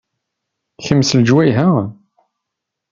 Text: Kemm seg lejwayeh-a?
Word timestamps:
Kemm 0.85 1.01
seg 1.03 1.17
lejwayeh-a? 1.19 1.69